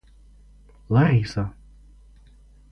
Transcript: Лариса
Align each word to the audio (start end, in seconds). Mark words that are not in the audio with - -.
Лариса 0.93 1.45